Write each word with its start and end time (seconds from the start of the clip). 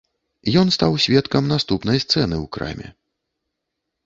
Ён 0.61 0.71
стаў 0.75 0.95
сведкам 1.03 1.43
наступнай 1.53 2.01
сцэны 2.05 2.35
ў 2.43 2.45
краме. 2.59 2.89